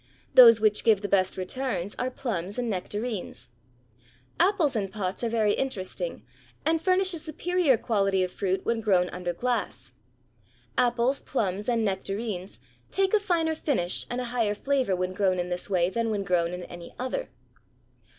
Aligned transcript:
Those 0.33 0.59
which 0.59 0.83
give 0.83 1.03
the 1.03 1.07
best 1.07 1.37
returns 1.37 1.93
are 1.99 2.09
plums 2.09 2.57
and 2.57 2.67
nectarines. 2.71 3.51
Apples 4.39 4.75
in 4.75 4.89
pots 4.89 5.23
are 5.23 5.29
very 5.29 5.53
interesting 5.53 6.25
and 6.65 6.81
furnish 6.81 7.13
a 7.13 7.19
superior 7.19 7.77
quality 7.77 8.23
of 8.23 8.31
fruit 8.31 8.65
when 8.65 8.81
grown 8.81 9.09
under 9.11 9.31
glass. 9.31 9.91
Apples, 10.75 11.21
plums 11.21 11.69
and 11.69 11.85
nectarines 11.85 12.59
take 12.89 13.13
a 13.13 13.19
finer 13.19 13.53
finish 13.53 14.07
and 14.09 14.19
a 14.19 14.23
higher 14.33 14.55
flavor 14.55 14.95
when 14.95 15.13
grown 15.13 15.37
in 15.37 15.49
this 15.49 15.69
way 15.69 15.87
than 15.87 16.09
when 16.09 16.23
grown 16.23 16.51
in 16.51 16.63
any 16.63 16.95
other. 16.97 17.29